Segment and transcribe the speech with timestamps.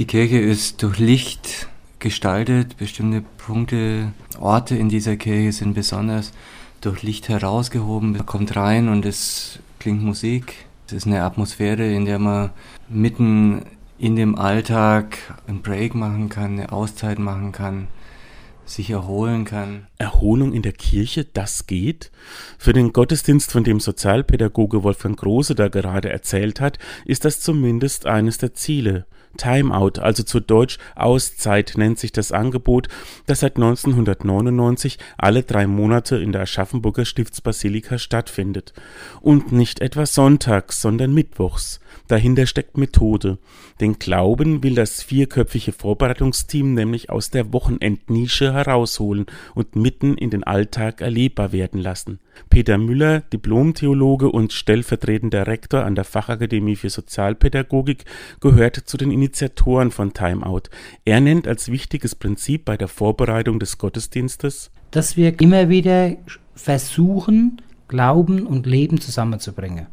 [0.00, 1.68] Die Kirche ist durch Licht
[1.98, 2.78] gestaltet.
[2.78, 6.32] Bestimmte Punkte, Orte in dieser Kirche sind besonders
[6.80, 8.12] durch Licht herausgehoben.
[8.12, 10.54] Man kommt rein und es klingt Musik.
[10.86, 12.48] Es ist eine Atmosphäre, in der man
[12.88, 13.66] mitten
[13.98, 17.88] in dem Alltag einen Break machen kann, eine Auszeit machen kann
[18.70, 19.88] sich erholen kann.
[19.98, 22.10] Erholung in der Kirche, das geht?
[22.56, 28.06] Für den Gottesdienst, von dem Sozialpädagoge Wolfgang Große da gerade erzählt hat, ist das zumindest
[28.06, 29.06] eines der Ziele.
[29.36, 32.88] Timeout, also zu Deutsch Auszeit nennt sich das Angebot,
[33.26, 38.72] das seit 1999 alle drei Monate in der Aschaffenburger Stiftsbasilika stattfindet.
[39.20, 41.80] Und nicht etwa sonntags, sondern mittwochs.
[42.08, 43.38] Dahinter steckt Methode.
[43.80, 50.44] Den Glauben will das vierköpfige Vorbereitungsteam nämlich aus der Wochenendnische herausholen und mitten in den
[50.44, 52.20] Alltag erlebbar werden lassen.
[52.48, 58.04] Peter Müller, Diplomtheologe und stellvertretender Rektor an der Fachakademie für Sozialpädagogik,
[58.40, 60.70] gehört zu den Initiatoren von Timeout.
[61.04, 66.16] Er nennt als wichtiges Prinzip bei der Vorbereitung des Gottesdienstes, dass wir immer wieder
[66.54, 69.88] versuchen, Glauben und Leben zusammenzubringen.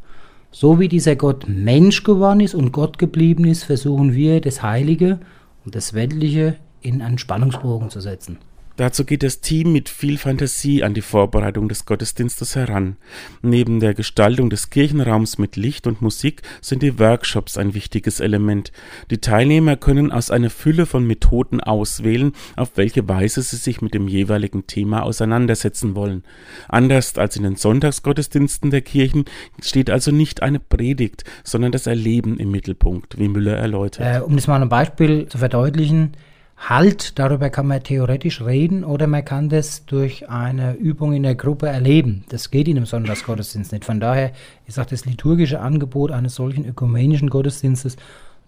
[0.50, 5.20] So wie dieser Gott Mensch geworden ist und Gott geblieben ist, versuchen wir das Heilige
[5.66, 8.38] und das Weltliche in einen Spannungsbogen zu setzen.
[8.78, 12.96] Dazu geht das Team mit viel Fantasie an die Vorbereitung des Gottesdienstes heran.
[13.42, 18.70] Neben der Gestaltung des Kirchenraums mit Licht und Musik sind die Workshops ein wichtiges Element.
[19.10, 23.94] Die Teilnehmer können aus einer Fülle von Methoden auswählen, auf welche Weise sie sich mit
[23.94, 26.22] dem jeweiligen Thema auseinandersetzen wollen.
[26.68, 29.24] Anders als in den Sonntagsgottesdiensten der Kirchen
[29.60, 34.18] steht also nicht eine Predigt, sondern das Erleben im Mittelpunkt, wie Müller erläutert.
[34.18, 36.12] Äh, um das mal ein Beispiel zu verdeutlichen,
[36.58, 41.36] Halt, darüber kann man theoretisch reden oder man kann das durch eine Übung in der
[41.36, 42.24] Gruppe erleben.
[42.30, 43.84] Das geht in einem Sonntagsgottesdienst nicht.
[43.84, 44.32] Von daher
[44.66, 47.96] ist auch das liturgische Angebot eines solchen ökumenischen Gottesdienstes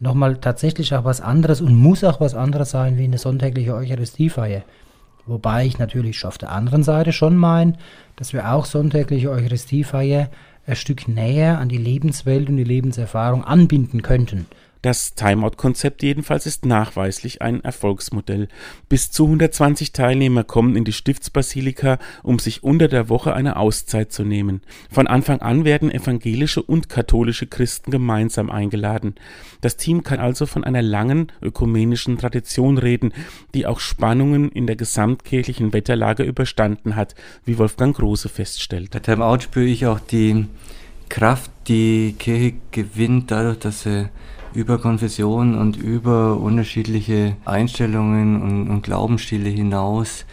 [0.01, 4.63] nochmal tatsächlich auch was anderes und muss auch was anderes sein wie eine sonntägliche Eucharistiefeier.
[5.27, 7.75] Wobei ich natürlich auf der anderen Seite schon meine,
[8.17, 10.31] dass wir auch sonntägliche Eucharistiefeier
[10.67, 14.47] ein Stück näher an die Lebenswelt und die Lebenserfahrung anbinden könnten.
[14.83, 18.49] Das Timeout-Konzept jedenfalls ist nachweislich ein Erfolgsmodell.
[18.89, 24.11] Bis zu 120 Teilnehmer kommen in die Stiftsbasilika, um sich unter der Woche eine Auszeit
[24.11, 24.63] zu nehmen.
[24.91, 29.17] Von Anfang an werden evangelische und katholische Christen gemeinsam eingeladen.
[29.61, 33.13] Das Team kann also von einer langen ökumenischen Tradition reden,
[33.53, 37.15] die auch Spannungen in der gesamtkirchlichen Wetterlage überstanden hat,
[37.45, 38.93] wie Wolfgang Große feststellt.
[38.93, 40.47] Bei Timeout spüre ich auch die
[41.11, 44.09] Kraft, die Kirche gewinnt, dadurch, dass sie
[44.53, 50.27] über Konfessionen und über unterschiedliche Einstellungen und, und Glaubensstile hinaus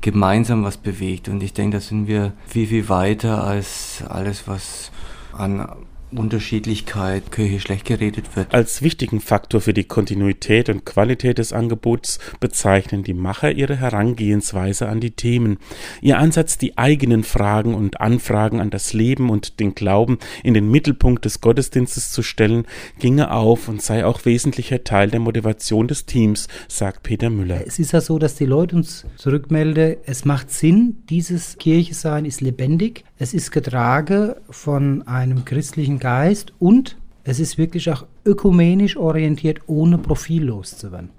[0.00, 1.28] gemeinsam was bewegt.
[1.28, 4.90] Und ich denke, da sind wir viel, viel weiter als alles, was
[5.32, 5.68] an
[6.10, 8.52] Unterschiedlichkeit Kirche schlecht geredet wird.
[8.54, 14.88] Als wichtigen Faktor für die Kontinuität und Qualität des Angebots bezeichnen die Macher ihre Herangehensweise
[14.88, 15.58] an die Themen.
[16.00, 20.70] Ihr Ansatz, die eigenen Fragen und Anfragen an das Leben und den Glauben in den
[20.70, 22.66] Mittelpunkt des Gottesdienstes zu stellen,
[22.98, 27.66] ginge auf und sei auch wesentlicher Teil der Motivation des Teams, sagt Peter Müller.
[27.66, 32.40] Es ist ja so, dass die Leute uns zurückmelden, es macht Sinn, dieses Kirchesein ist
[32.40, 39.60] lebendig, es ist getragen von einem christlichen Geist und es ist wirklich auch ökumenisch orientiert,
[39.66, 41.10] ohne profillos zu werden.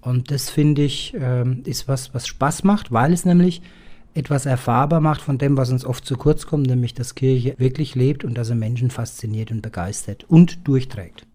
[0.00, 3.60] Und das finde ich ähm, ist was, was Spaß macht, weil es nämlich
[4.14, 7.94] etwas erfahrbar macht von dem, was uns oft zu kurz kommt, nämlich dass Kirche wirklich
[7.94, 11.26] lebt und dass er Menschen fasziniert und begeistert und durchträgt.